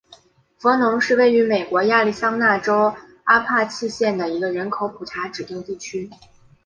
[0.57, 6.09] 弗农是位于美国亚利桑那州阿帕契县的一个人口普查指定地区。